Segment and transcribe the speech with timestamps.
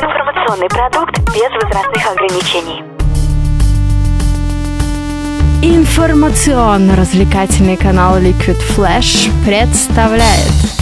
[0.00, 2.84] Информационный продукт без возрастных ограничений.
[5.60, 10.77] Информационно-развлекательный канал Liquid Flash представляет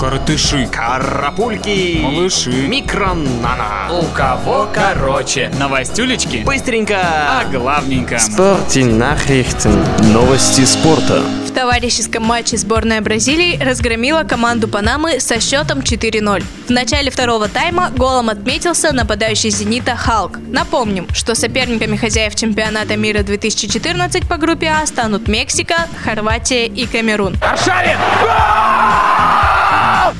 [0.00, 3.90] Коротыши, Карапульки, малыши, микронана.
[3.92, 5.52] у кого короче.
[5.58, 6.96] Новостюлечки, Быстренько.
[7.02, 8.14] а главненько.
[8.14, 10.02] Nachrichten.
[10.10, 11.22] Новости спорта.
[11.46, 16.42] В товарищеском матче сборная Бразилии разгромила команду Панамы со счетом 4-0.
[16.68, 20.38] В начале второго тайма голом отметился нападающий «Зенита» Халк.
[20.48, 27.36] Напомним, что соперниками хозяев чемпионата мира 2014 по группе А станут Мексика, Хорватия и Камерун.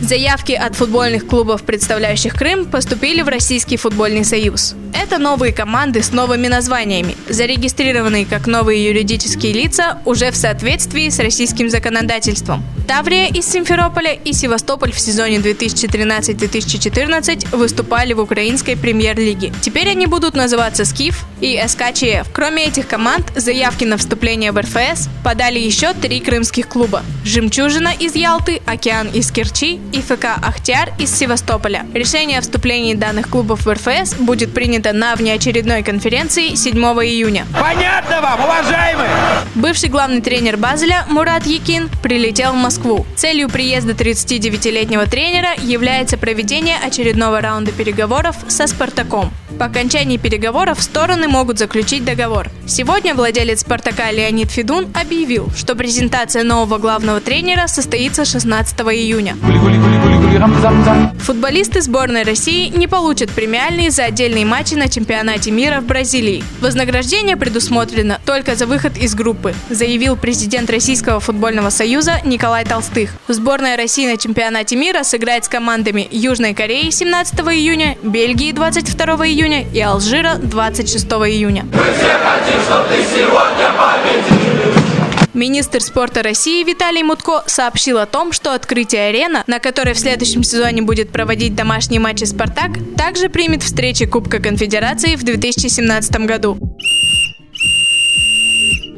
[0.00, 4.74] Заявки от футбольных клубов, представляющих Крым, поступили в Российский футбольный союз.
[4.94, 11.18] Это новые команды с новыми названиями, зарегистрированные как новые юридические лица уже в соответствии с
[11.18, 12.62] российским законодательством.
[12.90, 19.52] Таврия из Симферополя и Севастополь в сезоне 2013-2014 выступали в украинской премьер-лиге.
[19.60, 22.32] Теперь они будут называться «Скиф» и СКЧФ.
[22.32, 27.04] Кроме этих команд, заявки на вступление в РФС подали еще три крымских клуба.
[27.24, 31.86] «Жемчужина» из Ялты, «Океан» из Керчи и ФК «Ахтяр» из Севастополя.
[31.94, 37.46] Решение о вступлении данных клубов в РФС будет принято на внеочередной конференции 7 июня.
[37.52, 39.10] Понятно вам, уважаемые?
[39.54, 42.79] Бывший главный тренер Базеля Мурат Якин прилетел в Москву.
[43.16, 49.30] Целью приезда 39-летнего тренера является проведение очередного раунда переговоров со «Спартаком».
[49.58, 52.48] По окончании переговоров стороны могут заключить договор.
[52.66, 59.36] Сегодня владелец «Спартака» Леонид Федун объявил, что презентация нового главного тренера состоится 16 июня.
[61.18, 66.42] Футболисты сборной России не получат премиальные за отдельные матчи на чемпионате мира в Бразилии.
[66.60, 73.10] Вознаграждение предусмотрено только за выход из группы, заявил президент Российского футбольного союза Николай Толстых.
[73.28, 79.66] Сборная России на чемпионате мира сыграет с командами Южной Кореи 17 июня, Бельгии 22 июня
[79.72, 81.66] и Алжира 26 июня.
[85.32, 90.42] Министр спорта России Виталий Мутко сообщил о том, что открытие арена, на которой в следующем
[90.42, 96.58] сезоне будет проводить домашние матчи «Спартак», также примет встречи Кубка Конфедерации в 2017 году.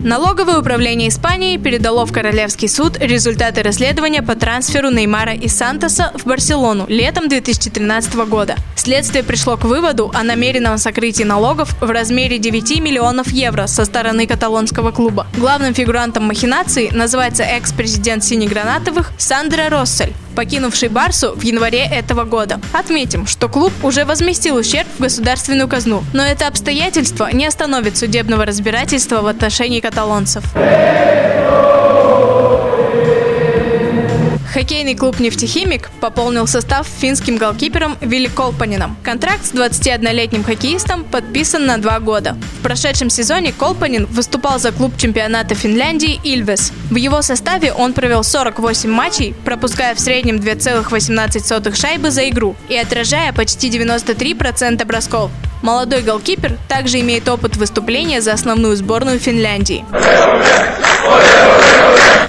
[0.05, 6.27] Налоговое управление Испании передало в Королевский суд результаты расследования по трансферу Неймара из Сантоса в
[6.27, 8.57] Барселону летом 2013 года.
[8.77, 14.27] Следствие пришло к выводу о намеренном сокрытии налогов в размере 9 миллионов евро со стороны
[14.27, 15.27] каталонского клуба.
[15.37, 22.61] Главным фигурантом махинации называется экс-президент синегранатовых Сандра Россель, покинувший Барсу в январе этого года.
[22.73, 28.45] Отметим, что клуб уже возместил ущерб в государственную казну, но это обстоятельство не остановит судебного
[28.45, 30.45] разбирательства в отношении каталонцев.
[34.73, 38.97] Хоккейный клуб «Нефтехимик» пополнил состав финским голкипером Вилли Колпанином.
[39.03, 42.39] Контракт с 21-летним хоккеистом подписан на два года.
[42.59, 46.73] В прошедшем сезоне Колпанин выступал за клуб чемпионата Финляндии «Ильвес».
[46.91, 52.77] В его составе он провел 48 матчей, пропуская в среднем 2,18 шайбы за игру и
[52.77, 55.31] отражая почти 93% бросков.
[55.63, 59.85] Молодой голкипер также имеет опыт выступления за основную сборную Финляндии.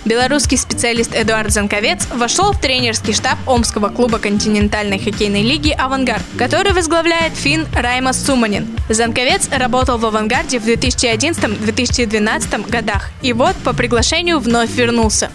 [0.06, 6.74] Белорусский специалист Эдуард Занковец вошел в тренерский штаб Омского клуба континентальной хоккейной лиги «Авангард», который
[6.74, 8.68] возглавляет фин Раймас Суманин.
[8.90, 15.32] Занковец работал в «Авангарде» в 2011-2012 годах и вот по приглашению вновь вернулся.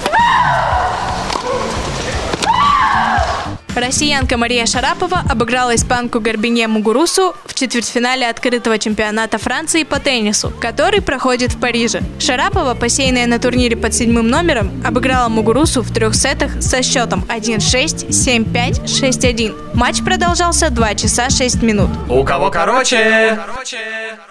[3.81, 11.01] Россиянка Мария Шарапова обыграла испанку Горбине Мугурусу в четвертьфинале открытого чемпионата Франции по теннису, который
[11.01, 12.03] проходит в Париже.
[12.19, 18.09] Шарапова, посеянная на турнире под седьмым номером, обыграла Мугурусу в трех сетах со счетом 1-6,
[18.09, 19.75] 7-5, 6-1.
[19.75, 21.91] Матч продолжался 2 часа 6 минут.
[22.09, 23.37] У кого короче?
[23.37, 24.28] Короче, короче.